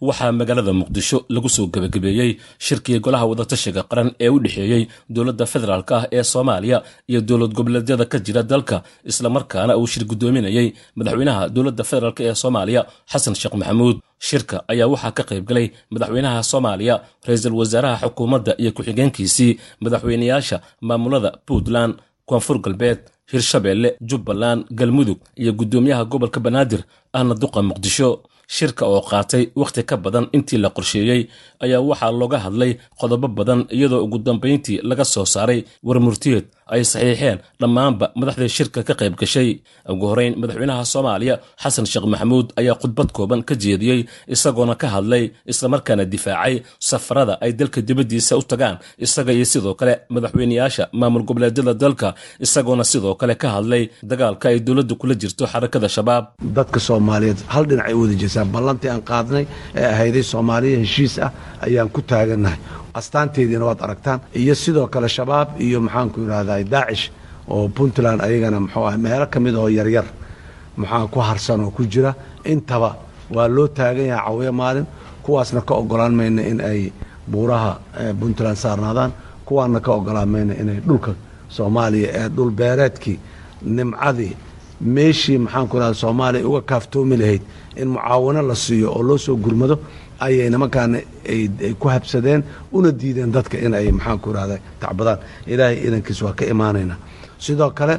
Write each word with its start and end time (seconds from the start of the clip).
waxaa 0.00 0.32
magaalada 0.32 0.72
muqdisho 0.80 1.18
lagu 1.28 1.48
soo 1.48 1.66
gebagabeeyey 1.74 2.30
shirkii 2.58 2.98
golaha 3.04 3.26
wadatashiga 3.30 3.82
qaran 3.90 4.10
ee 4.20 4.28
u 4.28 4.38
dhexeeyey 4.44 4.82
dowladda 5.14 5.46
federaalk 5.46 5.90
ah 5.92 6.02
ee 6.12 6.22
soomaaliya 6.32 6.82
iyo 7.10 7.20
dowlad 7.20 7.52
goboleedyada 7.58 8.04
ka 8.12 8.18
jira 8.26 8.42
dalka 8.42 8.82
islamarkaana 9.10 9.76
uu 9.78 9.86
shir 9.86 10.04
guddoominayey 10.10 10.68
madaxweynaha 10.98 11.48
dowladda 11.48 11.84
federaalk 11.90 12.20
ee 12.20 12.34
soomaaliya 12.42 12.86
xasan 13.12 13.34
sheekh 13.40 13.54
maxamuud. 13.60 13.96
Shirka 14.28 14.56
ayaa 14.72 14.86
waxaa 14.92 15.12
ka 15.18 15.22
qaybgalay 15.30 15.66
madaxweynaha 15.94 16.42
soomaaliya 16.50 16.94
ra'iisul 17.26 17.54
wasaaraha 17.60 17.96
xukuumadda 18.06 18.52
iyo 18.62 18.70
ku-xigeenkiisii 18.76 19.52
madaxweynayaasha 19.84 20.56
maamulada 20.88 21.30
puntland 21.46 21.94
koonfur 22.28 22.58
galbeed 22.64 22.98
hirshabeelle 23.32 23.88
jubbaland 24.10 24.64
galmudug 24.78 25.18
iyo 25.42 25.52
guddoomiyaha 25.58 26.04
gobolka 26.12 26.40
banaadir 26.46 26.80
ahna 27.12 27.34
duqa 27.42 27.60
muqdisho 27.68 28.08
shirka 28.56 28.84
oo 28.86 29.00
qaatay 29.10 29.44
wakhti 29.60 29.82
ka 29.90 29.96
badan 29.96 30.26
intii 30.36 30.58
la 30.64 30.70
qorsheeyey 30.76 31.22
ayaa 31.64 31.80
waxaa 31.90 32.12
looga 32.20 32.38
hadlay 32.44 32.72
qodobo 33.00 33.28
badan 33.28 33.60
iyadoo 33.76 34.04
ugu 34.04 34.18
dambayntii 34.18 34.78
laga 34.88 35.04
soo 35.04 35.24
saaray 35.34 35.60
warmurtiyeed 35.88 36.44
ay 36.74 36.82
saxiixeen 36.92 37.38
dhammaanba 37.60 38.06
madaxdii 38.20 38.48
shirka 38.56 38.80
ka 38.88 38.94
qayb 39.00 39.14
gashay. 39.20 39.48
Ugu 39.92 40.04
horeyn 40.10 40.34
madaxweynaha 40.42 40.84
soomaaliya 40.92 41.34
xasan 41.62 41.86
sheekh 41.92 42.06
maxamuud 42.12 42.46
ayaa 42.60 42.76
khudbad 42.82 43.08
kooban 43.16 43.42
ka 43.48 43.54
jeediyey 43.64 44.00
isagoona 44.34 44.74
ka 44.82 44.86
hadlay 44.94 45.24
islamarkaana 45.52 46.04
difaacay 46.12 46.54
safarada 46.90 47.34
ay 47.44 47.52
dalka 47.58 47.80
dibaddiisa 47.88 48.32
u 48.40 48.42
tagaan. 48.50 48.76
Isaga 49.04 49.32
iyo 49.36 49.44
sidoo 49.52 49.74
kale 49.80 49.94
madaxweynayaasha 50.14 50.84
maamul 51.00 51.24
goboleedyada 51.28 51.74
dalka 51.82 52.08
isagoona 52.44 52.84
sidoo 52.92 53.14
kale 53.20 53.34
ka 53.42 53.48
hadlay 53.56 53.82
dagaalka 54.10 54.46
ay 54.50 54.58
dowladda 54.66 54.94
kula 55.00 55.14
jirto 55.22 55.44
xarakada 55.52 55.88
shabaab. 55.96 56.24
Dadka 56.56 56.78
soomaaliyeed 56.88 57.38
hal 57.52 57.64
dhinac 57.68 57.86
ay 57.90 57.94
wada 58.00 58.14
jeesaan. 58.22 58.48
Ballantii 58.54 58.90
aan 58.92 59.02
qaadnay 59.10 59.44
ee 59.80 59.86
ahayday 59.94 60.22
soomaaliya 60.32 60.78
heshiis 60.84 61.14
ah 61.26 61.30
ayaan 61.66 61.88
ku 61.94 62.00
taagannahay 62.10 62.58
astaanteediina 62.94 63.64
waad 63.64 63.80
aragtaan. 63.86 64.20
Iyo 64.40 64.54
sidoo 64.54 64.86
kale 64.86 65.08
shabaab 65.08 65.48
iyo 65.60 65.80
maxaanku 65.80 66.20
yidhahdaa 66.20 66.62
daacish 66.74 67.04
oo 67.48 67.68
puntland 67.76 68.20
ayagana 68.26 68.60
muxuu 68.60 68.86
ah 68.88 68.96
meelo 69.04 69.26
ka 69.26 69.38
mid 69.40 69.54
ahoo 69.54 69.68
yaryar 69.78 70.04
maxaa 70.76 71.06
ku 71.12 71.18
harsan 71.20 71.60
oo 71.64 71.70
ku 71.70 71.82
jira. 71.92 72.14
Intaba 72.44 72.90
waa 73.34 73.48
loo 73.48 73.68
taagan 73.68 74.06
yahay 74.06 74.24
cawiyo 74.26 74.52
maalin 74.52 74.86
kuwaasna 75.24 75.60
ka 75.68 75.74
ogolaan 75.74 76.14
mayna 76.18 76.42
in 76.50 76.60
ay 76.60 76.92
buuraha 77.30 77.72
puntland 78.20 78.56
saarnaadaan 78.56 79.12
kuwaana 79.46 79.80
ka 79.80 79.90
ogolaan 79.92 80.28
mayna 80.28 80.54
inay 80.62 80.80
dhulka 80.88 81.12
soomaaliya 81.48 82.08
ee 82.18 82.28
dhul 82.36 82.50
beereedkii 82.50 83.18
nimcadii 83.76 84.32
meeshii 84.84 85.38
maxaanku 85.38 85.74
yidhahda 85.76 85.94
soomaaliya 86.04 86.48
uga 86.48 86.60
kaaftoomi 86.70 87.16
lahayd 87.16 87.42
in 87.76 87.88
mucaawano 87.88 88.42
la 88.42 88.54
siiyo 88.54 88.88
oo 88.96 89.02
loo 89.02 89.18
soo 89.18 89.36
gurmado 89.36 89.78
ayay 90.20 90.50
nimankaana 90.50 90.98
ay 91.28 91.74
ku 91.80 91.88
habsadeen 91.88 92.42
una 92.72 92.90
diideen 93.00 93.32
dadka 93.32 93.56
in 93.58 93.74
ay 93.74 93.90
maxaanku 93.92 94.28
yidhahda 94.30 94.56
tacbadaan. 94.80 95.18
Ilaahay 95.46 95.76
idankiis 95.86 96.22
waa 96.22 96.32
ka 96.38 96.44
imaanaynaa 96.44 96.96
sidoo 97.38 97.70
kale 97.70 97.96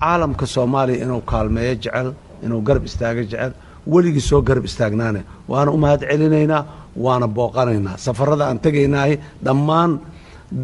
caalamka 0.00 0.46
soomaaliya 0.46 1.04
inuu 1.04 1.20
kaalmeeyo 1.30 1.74
jecel 1.82 2.08
inuu 2.44 2.60
garab 2.66 2.84
istaago 2.86 3.22
jecel 3.22 3.52
weligii 3.86 4.20
soo 4.30 4.40
garab 4.42 4.64
istaagnaane. 4.64 5.20
Waana 5.48 5.70
u 5.70 5.78
mahad 5.78 6.00
celinaynaa 6.10 6.62
waana 6.96 7.26
booqanaynaa. 7.36 7.96
Safarada 8.04 8.44
aan 8.48 8.58
tegaynaahi 8.64 9.14
dhammaan 9.44 9.98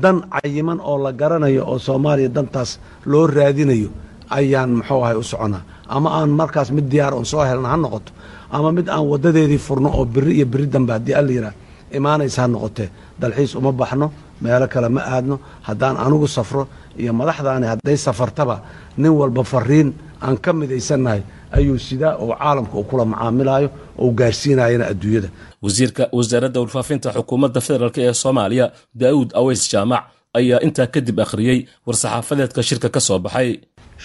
dan 0.02 0.16
cayiman 0.34 0.78
oo 0.80 0.98
la 1.04 1.12
garanayo 1.12 1.62
oo 1.70 1.78
soomaaliya 1.78 2.28
dantaas 2.36 2.78
loo 3.10 3.26
raadinayo 3.26 3.90
ayaan 4.30 4.70
muxuu 4.78 5.02
ahay 5.04 5.16
u 5.16 5.22
soconaa 5.22 5.62
ama 5.88 6.08
aan 6.18 6.30
markaas 6.30 6.70
mid 6.76 6.86
diyaar 6.92 7.14
oon 7.14 7.24
soo 7.26 7.42
helna 7.44 7.68
ha 7.68 7.76
noqoto. 7.76 8.12
Ama 8.50 8.72
mid 8.72 8.88
aan 8.88 9.04
wadadeedii 9.12 9.58
furno 9.58 9.88
oo 9.98 10.04
biri 10.04 10.32
iyo 10.36 10.46
biri 10.46 10.66
dambe 10.66 10.92
haddii 10.92 11.14
alla 11.14 11.32
yidhaah 11.32 11.54
imaanaysa 11.96 12.42
ha 12.42 12.48
noqotee 12.48 12.88
dalxiis 13.20 13.54
uma 13.54 13.72
baxno 13.72 14.06
meelo 14.42 14.66
kale 14.68 14.88
ma 14.88 15.00
aadno 15.14 15.36
haddaan 15.62 15.96
anugu 15.96 16.26
safro 16.36 16.62
iyo 16.98 17.12
madaxdaani 17.12 17.66
hadday 17.66 17.96
safartaba 17.96 18.56
nin 18.96 19.10
walba 19.20 19.42
fariin 19.44 19.88
aan 20.22 20.36
ka 20.44 20.52
midaysannahay 20.52 21.22
ayuu 21.56 21.78
sidaa 21.78 22.14
oo 22.22 22.34
caalamka 22.38 22.74
uu 22.78 22.84
kula 22.90 23.04
macaamilaayo 23.04 23.68
oo 23.98 24.10
gaarsiinayana 24.18 24.86
adduunyada. 24.92 25.28
Wasiirka 25.62 26.08
wasaaradda 26.12 26.60
warfaafinta 26.60 27.08
xukuumadda 27.16 27.60
federaalk 27.66 27.98
ee 27.98 28.12
soomaaliya 28.22 28.66
daa'uud 29.00 29.30
aweys 29.40 29.62
jaamac 29.72 30.02
ayaa 30.38 30.60
intaa 30.66 30.86
kadib 30.94 31.18
akhriyey 31.24 31.58
war-saxaafadeedka 31.86 32.62
shirka 32.68 32.88
ka 32.94 33.00
soo 33.00 33.18
baxay. 33.18 33.50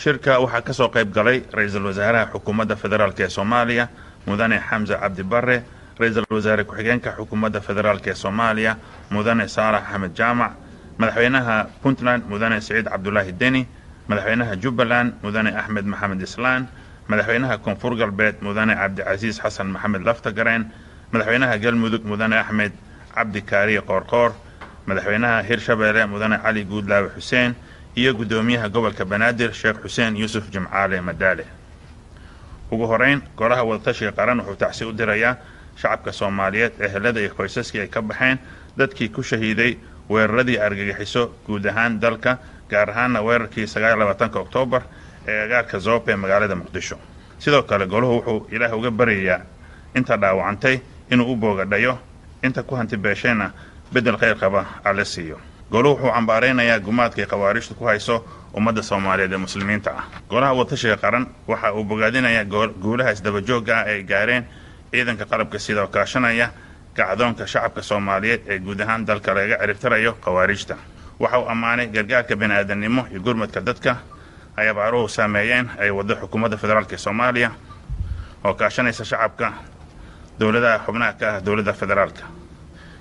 Shirka 0.01 0.40
waxaa 0.44 0.62
ka 0.67 0.73
soo 0.73 0.90
qayb 0.95 1.09
galay 1.17 1.38
ra'iisul 1.57 1.85
wasaaraha 1.90 2.25
xukuumadda 2.34 2.75
federaalk 2.75 3.19
ee 3.19 3.29
soomaaliya 3.38 3.85
mudane 4.28 4.57
xamse 4.69 4.94
cabdi 5.03 5.23
bare 5.23 5.57
ra'iisul 6.00 6.25
wasaare 6.29 6.63
ku-xigeenka 6.69 7.09
xukuumadda 7.17 7.59
federaalk 7.67 8.06
ee 8.07 8.13
soomaaliya 8.23 8.73
mudane 9.12 9.47
saalax 9.56 9.84
axmed 9.91 10.13
jaamac 10.19 10.51
madaxweynaha 11.00 11.56
puntland 11.84 12.23
mudane 12.31 12.61
siciid 12.61 12.85
cabdulaahi 12.94 13.31
deni 13.41 13.61
madaxweynaha 14.09 14.53
jubbaland 14.63 15.09
mudane 15.23 15.50
axmed 15.61 15.85
maxamed 15.85 16.22
islaan 16.28 16.67
madaxweynaha 17.09 17.57
koonfur 17.66 17.94
galbeed 18.01 18.35
mudane 18.41 18.73
cabdicasiis 18.81 19.38
xasan 19.44 19.67
maxamed 19.75 20.03
laftagareen 20.07 20.63
madaxweynaha 21.13 21.57
galmudug 21.63 22.03
mudane 22.11 22.35
axmed 22.44 22.72
cabdi 23.16 23.41
kaariye 23.41 23.81
qoorqoor 23.90 24.31
madaxweynaha 24.90 25.42
hirshabeelle 25.50 26.06
mudane 26.12 26.38
cali 26.44 26.64
guudlaawe 26.66 27.10
xuseen 27.16 27.54
iyo 27.96 28.14
guddoomiyaha 28.14 28.70
gobolka 28.70 29.06
banaadir 29.06 29.54
sheekh 29.54 29.80
xuseen 29.84 30.16
yuusuf 30.18 30.50
jimcaale 30.54 31.02
madaale. 31.02 31.46
Ugu 32.72 32.86
horeyn 32.88 33.22
golaha 33.38 33.64
wadatashiga 33.64 34.12
qaran 34.12 34.40
wuxuu 34.42 34.56
tacsi 34.56 34.86
u 34.86 34.92
dirayaa 34.98 35.36
shacabka 35.76 36.12
soomaaliyeed 36.12 36.74
ehelada 36.82 37.20
iyo 37.20 37.34
qoysaskii 37.38 37.82
ay 37.82 37.88
ka 37.88 38.02
baxeen 38.02 38.38
dadkii 38.78 39.10
ku 39.10 39.24
shahiiday 39.24 39.78
weeraradii 40.10 40.58
argagixiso 40.58 41.32
guud 41.46 41.66
ahaan 41.66 42.00
dalka 42.00 42.38
gaar 42.70 42.90
ahaanna 42.90 43.22
weerarkii 43.22 43.68
sagaalabaatanka 43.68 44.40
oktoobar 44.40 44.82
ee 45.28 45.44
agaarka 45.46 45.80
zoob 45.80 46.10
ee 46.10 46.16
magaalada 46.16 46.56
muqdisho. 46.56 46.98
Sidoo 47.40 47.64
kale 47.64 47.86
golahu 47.88 48.14
wuxuu 48.18 48.48
ilaah 48.52 48.74
uga 48.78 48.92
baryayaa 48.92 49.42
inta 49.96 50.18
dhaawacantay 50.18 50.80
inuu 51.12 51.32
u 51.34 51.36
boogadhayo 51.36 51.98
inta 52.44 52.64
ku 52.64 52.76
hanti 52.76 52.98
beeshayna 52.98 53.52
beddel 53.94 54.18
khayr 54.18 54.36
qaba 54.40 54.66
alle 54.84 55.06
siiyo 55.06 55.38
goluhu 55.72 55.96
wuxuu 55.96 56.12
cambaaraynayaa 56.14 56.80
gumaadkay 56.80 57.26
khawaariijtu 57.26 57.76
ku 57.76 57.86
hayso 57.86 58.26
ummadda 58.54 58.82
soomaaliyeed 58.84 59.34
ee 59.34 59.38
muslimiinta 59.38 59.92
ah. 59.98 60.04
Golaha 60.30 60.54
wadatashiga 60.54 60.98
qaran 60.98 61.28
waxa 61.48 61.74
uu 61.74 61.84
bogaadinayaa 61.84 62.46
guulaha 62.82 63.12
isdabajoogga 63.12 63.76
ah 63.78 63.86
ay 63.92 64.04
gaareen 64.04 64.44
ciidanka 64.92 65.26
qalabka 65.26 65.60
sida 65.60 65.82
oo 65.82 65.88
kaashanaya 65.88 66.50
kacdoonka 66.98 67.48
shacabka 67.48 67.82
soomaaliyeed 67.82 68.42
ee 68.48 68.60
guud 68.60 68.80
ahaan 68.82 69.06
dalka 69.06 69.34
laga 69.34 69.58
ciribtirayo 69.62 70.14
khawaariijta. 70.24 70.76
Waxa 71.20 71.38
uu 71.40 71.48
ammaanay 71.50 71.88
gargaarka 71.88 72.36
bini'aadamnimo 72.36 73.08
iyo 73.12 73.20
gurmadka 73.22 73.62
dadka 73.62 73.96
ay 74.58 74.70
abaaruhu 74.70 75.08
saameeyeen 75.10 75.70
ay 75.80 75.90
waddo 75.92 76.16
xukuumadda 76.16 76.58
federaalk 76.58 76.92
ee 76.94 76.98
soomaaliya 76.98 77.52
oo 78.44 78.54
kaashanaysa 78.54 79.06
shacabka 79.06 79.54
dowladaha 80.40 80.78
xubnaha 80.86 81.14
ka 81.20 81.26
ah 81.36 81.42
dowladda 81.46 81.74
federaalka 81.74 82.24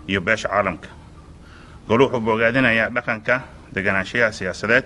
iyo 0.09 0.21
beesha 0.21 0.49
caalamka. 0.49 0.89
Golu 1.89 2.05
wuxuu 2.05 2.21
bogaadinayaa 2.21 2.91
dhaqanka 2.91 3.43
deganaanshiyaha 3.75 4.33
siyaasadeed 4.33 4.85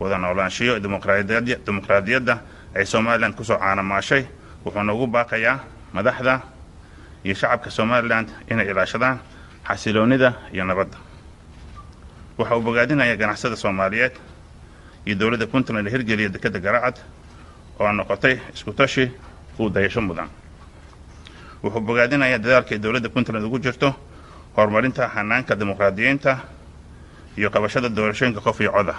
wada 0.00 0.18
noolaanshiyo 0.18 0.78
dimuqraadiyadda 1.66 2.38
ay 2.74 2.84
somalilan 2.86 3.32
ku 3.34 3.44
soo 3.44 3.58
caanamaashay. 3.58 4.24
Wuxuuna 4.64 4.92
ugu 4.94 5.06
baaqayaa 5.06 5.58
madaxda 5.92 6.40
iyo 7.24 7.34
shacabka 7.34 7.70
somalilan 7.70 8.26
inay 8.50 8.66
ilaashadaan 8.70 9.18
xasiloonnida 9.68 10.32
iyo 10.52 10.64
nabadda. 10.64 10.98
Waxa 12.38 12.56
uu 12.56 12.62
bogaadinayaa 12.62 13.16
ganacsada 13.16 13.56
soomaaliyeed 13.56 14.12
iyo 15.06 15.14
dowladda 15.18 15.46
puntland 15.46 15.86
ee 15.86 15.90
hirgeliya 15.90 16.28
dekadda 16.28 16.58
garacad 16.60 16.96
oo 17.80 17.92
noqotay 17.92 18.38
isku 18.54 18.72
tashi 18.72 19.10
uu 19.58 19.68
dayasho 19.70 20.00
mudan. 20.00 20.28
Wuxuu 21.62 21.80
bogaadinayaa 21.80 22.38
dadaalka 22.38 22.74
ay 22.74 22.78
dowladda 22.78 23.08
puntland 23.08 23.44
ugu 23.44 23.58
jirto 23.58 23.94
horumarinta 24.56 25.08
hanaanka 25.14 25.54
dimuqraadiyiinta 25.60 26.32
iyo 27.38 27.50
qabashada 27.50 27.88
doorashooyinka 27.88 28.40
qof 28.40 28.60
iyo 28.60 28.72
coda. 28.72 28.94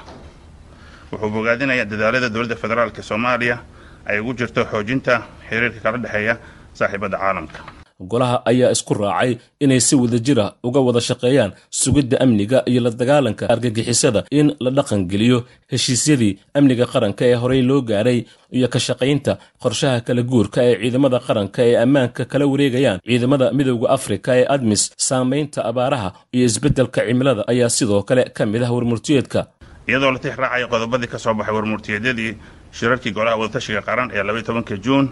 Wuxuu 1.12 1.30
bogaadinayaa 1.30 1.86
dadaalada 1.86 2.30
dowladda 2.30 2.56
federaalk 2.56 2.98
soomaaliya 3.04 3.58
ay 4.06 4.20
ugu 4.20 4.34
jirto 4.34 4.66
xoojinta 4.72 5.22
xiriirka 5.50 5.80
kala 5.84 5.98
dhexeeya 6.04 6.36
saaxiibadda 6.74 7.18
caalamka 7.18 7.60
golaha 8.00 8.42
ayaa 8.52 8.72
isku 8.76 8.94
raacay 8.94 9.38
inay 9.60 9.80
si 9.88 9.96
wadajira 9.96 10.46
uga 10.64 10.80
wada 10.88 11.02
shaqeeyaan 11.02 11.52
sugidda 11.70 12.18
amniga 12.26 12.64
iyo 12.66 12.82
la 12.82 12.90
dagaalanka 12.90 13.46
argagixisada 13.54 14.22
in 14.32 14.48
la 14.60 14.72
dhaqangeliyo 14.78 15.38
heshiisyadii 15.72 16.32
amniga 16.58 16.86
qaranka 16.94 17.24
ee 17.32 17.36
horey 17.44 17.62
loo 17.70 17.82
gaadhay 17.82 18.20
iyo 18.58 18.68
ka 18.74 18.80
shaqaynta 18.88 19.34
qorshaha 19.64 20.02
kala 20.08 20.22
guurka 20.32 20.60
ee 20.70 20.76
ciidamada 20.82 21.20
qaranka 21.28 21.62
ee 21.70 21.76
ammaanka 21.84 22.26
kala 22.32 22.46
wareegayaan. 22.52 23.00
Ciidamada 23.08 23.46
midowda 23.58 23.88
afrika 23.98 24.32
ee 24.40 24.46
admis 24.56 24.84
saamaynta 25.08 25.60
abaaraha 25.70 26.10
iyo 26.36 26.46
isbeddelka 26.50 27.00
cimilada 27.08 27.44
ayaa 27.52 27.70
sidoo 27.78 28.02
kale 28.10 28.24
ka 28.38 28.44
mid 28.46 28.64
ah 28.64 28.72
warmurtiyeedka. 28.76 29.42
Iyadoo 29.90 30.12
la 30.16 30.20
tix 30.24 30.36
raacaya 30.42 30.68
qodobadii 30.74 31.08
ka 31.14 31.18
soo 31.24 31.34
baxay 31.40 31.56
warmurtiyeedyadii 31.58 32.32
shirarkii 32.78 33.12
golaha 33.18 33.36
wadatashiga 33.42 33.82
qaran 33.88 34.08
ee 34.18 34.24
labaiy 34.28 34.44
tobanka 34.48 34.76
juun 34.86 35.06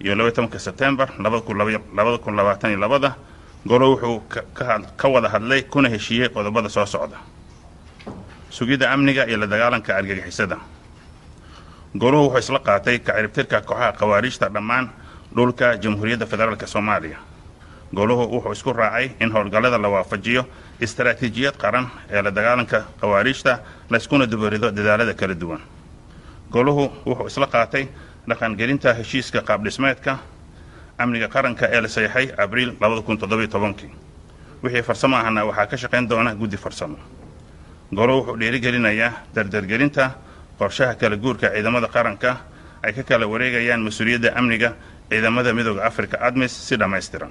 iyo 0.00 0.14
labaiy 0.14 0.32
tobanka 0.34 0.58
sebtembar 0.58 1.08
labada 1.18 2.18
kun 2.18 2.36
labaatan 2.36 2.70
iyo 2.70 2.80
labada 2.80 3.14
golo 3.66 3.90
wuxuu 3.96 4.22
ka 4.96 5.08
wada 5.08 5.28
hadlay 5.28 5.62
kuna 5.62 5.88
heshiiyey 5.88 6.28
qodobada 6.28 6.68
soo 6.68 6.86
socda. 6.86 7.16
Sugidda 8.50 8.92
amniga 8.92 9.26
iyo 9.26 9.36
la 9.38 9.46
dagaalanka 9.46 9.96
argagixisada. 9.96 10.58
Goluhu 11.96 12.24
wuxuu 12.30 12.38
isla 12.38 12.58
qaatay 12.58 12.98
kaciribtirka 12.98 13.60
kooxaha 13.60 13.92
khawaariijta 13.92 14.48
dhammaan 14.54 14.90
dhulka 15.36 15.76
jamhuuriyadda 15.76 16.26
federaalk 16.26 16.66
soomaaliya. 16.66 17.18
Goluhu 17.94 18.24
wuxuu 18.34 18.52
isku 18.52 18.72
raacay 18.72 19.10
in 19.20 19.32
howlgallada 19.32 19.78
la 19.78 19.88
waafajiyo 19.88 20.44
istaraatiijiyad 20.80 21.56
qaran 21.56 21.86
ee 22.10 22.22
la 22.22 22.30
dagaalanka 22.30 22.84
khawaariijta 23.00 23.58
layskuna 23.90 24.26
dubarido 24.26 24.70
dadaalada 24.70 25.14
kala 25.14 25.34
duwan. 25.34 25.60
Goluhu 26.50 26.90
wuxuu 27.06 27.26
isla 27.26 27.46
qaatay 27.46 27.86
dhaqangelinta 28.28 28.94
heshiiska 28.94 29.40
qaabdhismeedka 29.42 30.18
amniga 30.98 31.28
qaranka 31.28 31.66
ee 31.68 31.80
la 31.80 31.88
saxeixay 31.88 32.26
abriil 32.38 32.72
wixii 34.62 34.82
farsamo 34.82 35.16
ahna 35.16 35.44
waxaa 35.44 35.66
ka 35.66 35.76
shaqayn 35.76 36.08
doona 36.08 36.34
guddi 36.34 36.56
farsamo. 36.56 36.96
Goluhu 37.92 38.18
wuxuu 38.20 38.36
dhiirigelinayaa 38.40 39.12
dardargelinta 39.34 40.14
qorshaha 40.58 40.94
kala 40.94 41.16
guurka 41.16 41.50
ciidamada 41.52 41.88
qaranka 41.88 42.30
ay 42.82 42.92
ka 42.92 43.02
kala 43.02 43.26
wareegayaan 43.26 43.80
mas'uuliyadda 43.84 44.32
amniga 44.36 44.72
ciidamada 45.10 45.52
midooda 45.52 45.84
afrika 45.84 46.16
admis 46.20 46.52
si 46.52 46.76
dhammaystiran. 46.76 47.30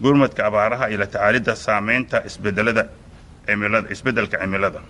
Gurmadka 0.00 0.46
abaaraha 0.46 0.88
iyo 0.88 0.98
la 0.98 1.06
tacaalidda 1.06 1.54
saameynta 1.56 2.22
isbedelada 2.24 2.88
cimilada 3.46 3.88
isbeddelka 3.92 4.38
cimilada 4.38 4.80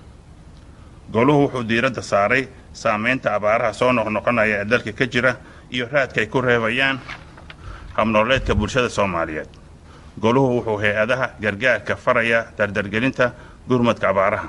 goluhu 1.12 1.42
wuxuu 1.42 1.62
diiradda 1.68 2.02
saaray 2.02 2.48
saameynta 2.72 3.34
abaaraha 3.34 3.72
soo 3.72 3.92
noqnoqonaya 3.92 4.60
ee 4.60 4.64
dalka 4.64 4.92
ka 4.92 5.06
jira 5.06 5.36
iyo 5.70 5.88
raadka 5.92 6.20
ay 6.20 6.26
ku 6.26 6.40
reebayaan 6.40 7.00
habnooleedka 7.96 8.54
bulshada 8.54 8.88
soomaaliyeed. 8.88 9.48
Goluhu 10.20 10.56
wuxuu 10.60 10.78
hay'adaha 10.78 11.30
gargaarka 11.40 11.96
faraya 11.96 12.44
dardargelinta 12.58 13.32
gurmadka 13.68 14.08
abaaraha. 14.08 14.48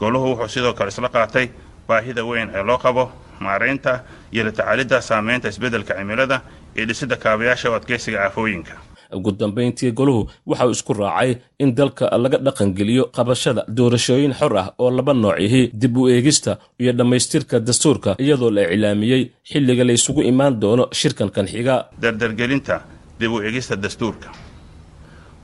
Goluhu 0.00 0.26
wuxuu 0.36 0.48
sidoo 0.48 0.72
kale 0.74 0.88
isla 0.88 1.08
qaatay 1.08 1.50
baahida 1.88 2.24
weyn 2.24 2.50
ee 2.54 2.62
loo 2.62 2.78
qabo 2.78 3.12
maaraynta 3.40 4.00
iyo 4.32 4.44
la 4.44 4.52
tacaalidda 4.52 5.00
saameynta 5.00 5.48
isbeddelka 5.48 5.94
cimilada 5.94 6.40
iyo 6.76 6.86
dhisidda 6.88 7.16
kaabayaasha 7.16 7.70
u 7.70 7.74
adkaysiga 7.74 8.24
aafooyinka 8.24 8.72
ugu 9.16 9.30
dambayntii 9.32 9.92
goluhu 9.92 10.28
waxauu 10.46 10.70
isku 10.76 10.92
raacay 10.92 11.36
in 11.58 11.74
dalka 11.74 12.04
laga 12.24 12.38
dhaqangeliyo 12.46 13.04
qabashada 13.16 13.64
doorashooyin 13.76 14.34
xor 14.40 14.56
ah 14.62 14.66
oo 14.78 14.90
laba 14.90 15.12
noocihi 15.14 15.70
dib 15.82 15.96
u 15.96 16.08
eegista 16.08 16.58
iyo 16.82 16.92
dhammaystirka 16.98 17.60
dastuurka 17.60 18.10
iyadoo 18.18 18.50
la 18.50 18.62
iclaamiyey 18.74 19.22
xilliga 19.50 19.84
la 19.84 19.92
isugu 19.92 20.22
imaan 20.22 20.60
doono 20.60 20.84
shirkankan 21.00 21.46
xiga 21.52 21.74
dardargelinta 22.02 22.76
dib 23.20 23.32
u 23.32 23.40
eegista 23.42 23.76
dastuurka. 23.76 24.28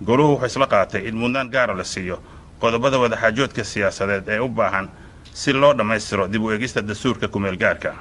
Goluhu 0.05 0.33
wuxuu 0.33 0.47
isla 0.47 0.67
qaatay 0.67 1.09
in 1.09 1.17
mudnaan 1.17 1.49
gaara 1.55 1.75
la 1.77 1.85
siiyo 1.85 2.19
qodobada 2.61 2.99
wadaxaajoodka 2.99 3.65
siyaasadeed 3.65 4.29
ee 4.29 4.39
u 4.39 4.49
baahan 4.49 4.89
si 5.33 5.53
loo 5.53 5.73
dhammaystiro 5.79 6.29
dib 6.33 6.43
u 6.43 6.51
eegista 6.51 6.83
dastuurka 6.83 7.29
kumeelgaarka 7.29 7.89
ah. 7.89 7.99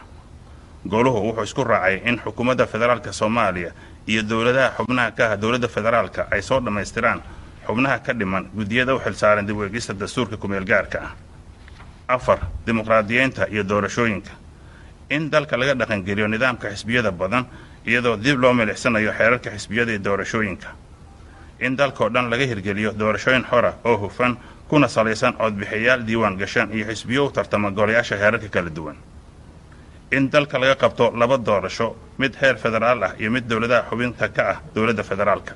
Goluhu 0.89 1.19
wuxuu 1.27 1.43
isku 1.43 1.63
raacay 1.63 2.01
in 2.09 2.19
xukuumadda 2.23 2.65
federaalka 2.65 3.13
soomaaliya 3.13 3.71
iyo 4.07 4.21
dowladaha 4.23 4.75
xubnaha 4.77 5.11
ka 5.11 5.31
ah 5.31 5.37
dowladda 5.37 5.67
federaalka 5.67 6.27
ay 6.31 6.41
soo 6.41 6.59
dhammaystiraan 6.59 7.21
xubnaha 7.67 7.99
ka 7.99 8.13
dhiman 8.13 8.49
guddiyada 8.55 8.95
u 8.95 8.99
xilsaaran 8.99 9.45
dib 9.47 9.57
u 9.57 9.63
eegista 9.63 9.93
dastuurka 9.93 10.37
kumeelgaarka 10.37 10.99
ah. 11.01 11.11
Afar 12.07 12.39
dimuqraadiyeynta 12.65 13.47
iyo 13.47 13.63
doorashooyinka. 13.63 14.31
In 15.09 15.29
dalka 15.31 15.57
laga 15.57 15.73
dhaqangeliyo 15.75 16.27
nidaamka 16.27 16.69
xisbiyada 16.69 17.11
badan 17.11 17.45
iyadoo 17.87 18.17
dib 18.17 18.39
loo 18.39 18.53
milixsanayo 18.53 19.11
xeerarka 19.13 19.49
xisbiyada 19.51 19.91
iyo 19.91 19.99
doorashooyinka. 20.03 20.67
In 21.59 21.75
dalkao 21.77 22.09
dhan 22.09 22.29
laga 22.29 22.43
hirgeliyo 22.45 22.91
doorashooyin 22.91 23.43
xora 23.49 23.73
oo 23.85 23.97
hufan 23.97 24.37
kuna 24.67 24.87
salaysan 24.87 25.33
codbixiyayaal 25.33 26.03
diiwaan 26.05 26.37
gashan 26.37 26.71
iyo 26.75 26.85
xisbiyo 26.91 27.25
u 27.27 27.31
tartama 27.31 27.71
golayaasha 27.71 28.17
heerarka 28.17 28.47
kala 28.49 28.69
duwan 28.69 28.95
in 30.17 30.29
dalka 30.29 30.57
laga 30.59 30.75
qabto 30.75 31.11
laba 31.15 31.37
doorasho 31.37 31.95
mid 32.17 32.35
heer 32.41 32.55
federaal 32.57 33.03
ah 33.03 33.11
iyo 33.19 33.31
mid 33.31 33.47
dowladaha 33.49 33.89
xubinta 33.89 34.29
ka 34.29 34.43
ah 34.51 34.57
dowladda 34.75 35.03
federaalka. 35.03 35.53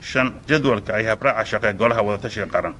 Shan 0.00 0.34
jadwalka 0.48 0.94
ay 0.94 1.04
habraaca 1.06 1.44
shaqe 1.44 1.72
golaha 1.74 2.02
wadatashiga 2.02 2.46
qaran. 2.46 2.74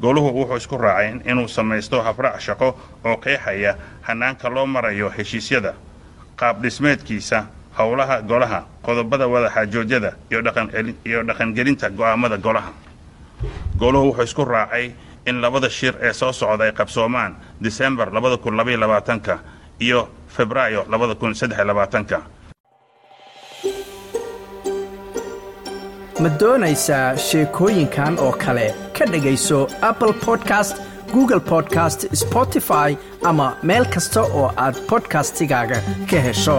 Goluhu 0.00 0.30
wuxuu 0.30 0.56
isku 0.56 0.76
raacay 0.78 1.20
inuu 1.26 1.48
samaysto 1.48 2.02
habraac 2.02 2.40
shaqo 2.40 2.68
oo 3.04 3.16
qeexaya 3.16 3.76
hanaanka 4.02 4.48
loo 4.48 4.66
marayo 4.66 5.10
heshiisyada 5.10 5.74
qaab 6.36 6.62
dhismeedkiisa 6.62 7.46
howlaha 7.78 8.22
golaha 8.22 8.60
qodobada 8.82 9.26
wadaxaajoodyada 9.26 10.12
iyo 10.30 11.22
dhaqangelinta 11.22 11.90
go'aamada 11.90 12.36
golaha. 12.38 12.72
Goluhu 13.78 14.06
wuxuu 14.12 14.22
isku 14.24 14.44
raacay 14.44 14.92
in 15.26 15.40
labada 15.40 15.68
shir 15.70 15.94
ee 16.00 16.12
soo 16.12 16.32
socda 16.32 16.64
ay 16.64 16.72
qabsoomaan 16.72 17.34
disembar 17.60 18.10
iyo 19.80 20.08
febraayo 20.36 20.80
ka 22.10 22.18
ma 26.22 26.28
doonaysaa 26.40 27.06
sheekooyinkan 27.26 28.18
oo 28.26 28.32
kale? 28.44 28.66
Ka 28.98 29.04
dhegayso 29.12 29.58
apple 29.90 30.12
podcast 30.26 30.76
google 31.12 31.40
podcast 31.52 32.06
spotify 32.22 32.90
ama 33.30 33.46
meel 33.62 33.84
kasta 33.94 34.20
oo 34.40 34.48
aad 34.64 34.76
bodkastigaaga 34.90 35.78
ka 36.10 36.18
hesho 36.26 36.56